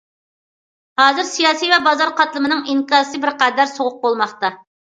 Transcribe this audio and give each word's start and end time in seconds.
ھازىر 1.01 1.27
سىياسىي 1.33 1.75
ۋە 1.75 1.79
بازار 1.89 2.15
قاتلىمىنىڭ 2.23 2.65
ئىنكاسى 2.73 3.23
بىرقەدەر« 3.29 3.73
سوغۇق» 3.77 4.05
بولماقتا. 4.09 4.55